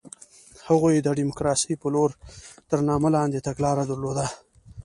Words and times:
هغوی 0.67 0.95
د 1.05 1.07
ډیموکراسۍ 1.19 1.73
په 1.81 1.87
لور 1.93 2.09
تر 2.69 2.79
نامه 2.89 3.09
لاندې 3.15 3.45
تګلاره 3.47 3.83
درلوده. 3.87 4.25